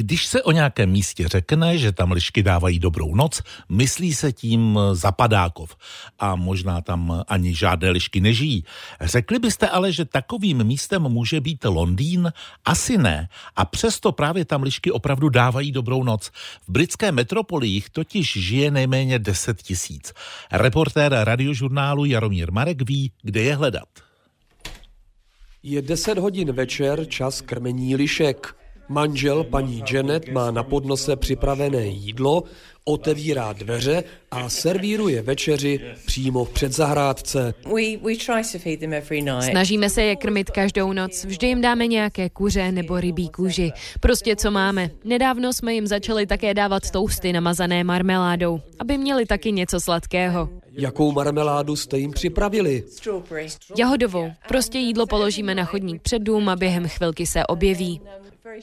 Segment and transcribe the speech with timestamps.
[0.00, 4.78] Když se o nějakém místě řekne, že tam lišky dávají dobrou noc, myslí se tím
[4.92, 5.76] Zapadákov.
[6.18, 8.64] A možná tam ani žádné lišky nežijí.
[9.00, 12.32] Řekli byste ale, že takovým místem může být Londýn?
[12.64, 13.28] Asi ne.
[13.56, 16.30] A přesto právě tam lišky opravdu dávají dobrou noc.
[16.68, 20.12] V britské metropoli jich totiž žije nejméně 10 tisíc.
[20.52, 23.88] Reportér radiožurnálu Jaromír Marek ví, kde je hledat.
[25.62, 28.59] Je 10 hodin večer, čas krmení lišek.
[28.90, 32.42] Manžel paní Janet má na podnose připravené jídlo,
[32.90, 37.54] otevírá dveře a servíruje večeři přímo v předzahrádce.
[39.50, 41.24] Snažíme se je krmit každou noc.
[41.24, 43.72] Vždy jim dáme nějaké kuře nebo rybí kůži.
[44.00, 44.90] Prostě co máme.
[45.04, 50.48] Nedávno jsme jim začali také dávat tousty namazané marmeládou, aby měli taky něco sladkého.
[50.72, 52.84] Jakou marmeládu jste jim připravili?
[53.78, 54.32] Jahodovou.
[54.48, 58.00] Prostě jídlo položíme na chodník před dům a během chvilky se objeví.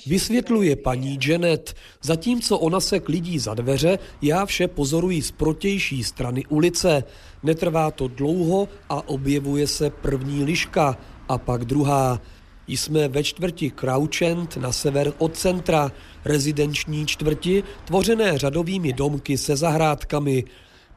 [0.07, 1.73] Vysvětluje paní Janet.
[2.01, 7.03] Zatímco ona se klidí za dveře, já vše pozoruji z protější strany ulice.
[7.43, 10.97] Netrvá to dlouho a objevuje se první liška
[11.29, 12.21] a pak druhá.
[12.67, 15.91] Jsme ve čtvrti Crouchend na sever od centra,
[16.25, 20.43] rezidenční čtvrti, tvořené řadovými domky se zahrádkami.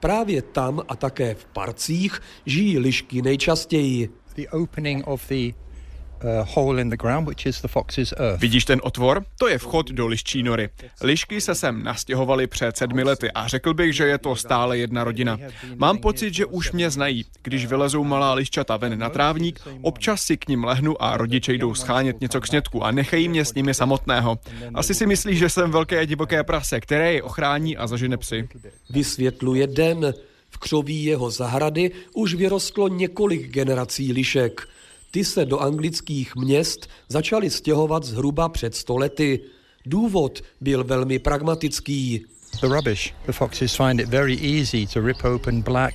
[0.01, 4.09] Právě tam a také v parcích žijí lišky nejčastěji.
[4.37, 5.53] The opening of the
[8.37, 9.25] Vidíš ten otvor?
[9.39, 10.69] To je vchod do liščí nory.
[11.03, 15.05] Lišky se sem nastěhovaly před sedmi lety a řekl bych, že je to stále jedna
[15.05, 15.39] rodina.
[15.77, 17.25] Mám pocit, že už mě znají.
[17.43, 21.75] Když vylezou malá liščata ven na trávník, občas si k ním lehnu a rodiče jdou
[21.75, 24.39] schánět něco k snědku a nechají mě s nimi samotného.
[24.75, 28.49] Asi si myslí, že jsem velké divoké prase, které je ochrání a zažene psy.
[28.91, 30.15] Vysvětluje Den.
[30.53, 34.69] V křoví jeho zahrady už vyrostlo několik generací lišek.
[35.11, 39.41] Ty se do anglických měst začaly stěhovat zhruba před stolety.
[39.87, 42.25] Důvod byl velmi pragmatický.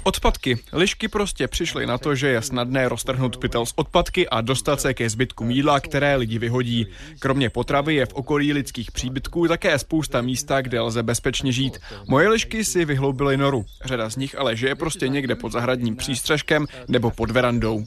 [0.04, 0.60] Odpadky.
[0.74, 4.94] Lišky prostě přišly na to, že je snadné roztrhnout pytel z odpadky a dostat se
[4.94, 6.88] ke zbytku jídla, které lidi vyhodí.
[7.20, 11.80] Kromě potravy je v okolí lidských příbytků také spousta místa, kde lze bezpečně žít.
[12.08, 13.66] Moje lišky si vyhloubily noru.
[13.86, 17.86] Řada z nich ale žije prostě někde pod zahradním přístřežkem nebo pod verandou.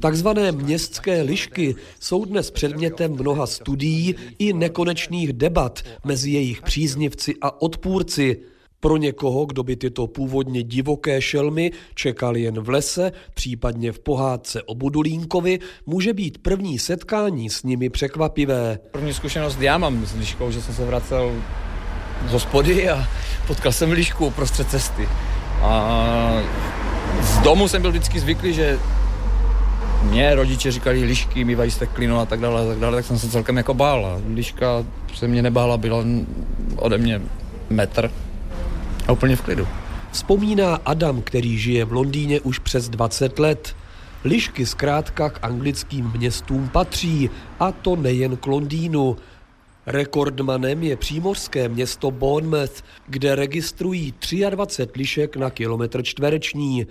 [0.00, 7.62] Takzvané městské lišky jsou dnes předmětem mnoha studií i nekonečných debat mezi jejich příznivci a
[7.62, 8.36] odpůrci.
[8.80, 14.62] Pro někoho, kdo by tyto původně divoké šelmy čekal jen v lese, případně v pohádce
[14.62, 18.78] o Budulínkovi, může být první setkání s nimi překvapivé.
[18.90, 21.32] První zkušenost já mám s liškou, že jsem se vracel
[22.28, 23.08] z hospody a
[23.46, 25.08] potkal jsem lišku prostřed cesty.
[25.60, 26.42] A
[27.20, 28.78] z domu jsem byl vždycky zvyklý, že
[30.10, 33.28] mě rodiče říkali lišky, mývají steklinu a tak dále, a tak dále, tak jsem se
[33.28, 34.20] celkem jako bál.
[34.34, 36.04] Liška se mě nebála, byla
[36.76, 37.22] ode mě
[37.70, 38.10] metr
[39.08, 39.68] a úplně v klidu.
[40.12, 43.76] Vzpomíná Adam, který žije v Londýně už přes 20 let.
[44.24, 47.30] Lišky zkrátka k anglickým městům patří,
[47.60, 49.16] a to nejen k Londýnu.
[49.86, 54.14] Rekordmanem je přímořské město Bournemouth, kde registrují
[54.50, 56.86] 23 lišek na kilometr čtvereční.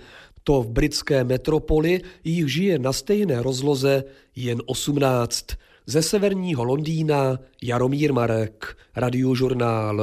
[0.48, 4.04] To v britské metropoli jich žije na stejné rozloze
[4.36, 5.46] jen 18.
[5.86, 9.96] Ze severního Londýna Jaromír Marek, radiožurnál.